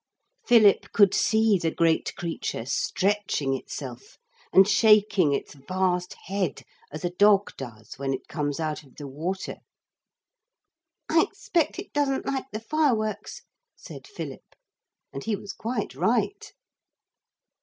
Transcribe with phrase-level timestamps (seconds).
[0.47, 4.17] Philip could see the great creature stretching itself
[4.51, 9.05] and shaking its vast head as a dog does when it comes out of the
[9.07, 9.57] water.
[11.07, 13.43] 'I expect it doesn't like the fireworks,'
[13.75, 14.55] said Philip.
[15.13, 16.51] And he was quite right.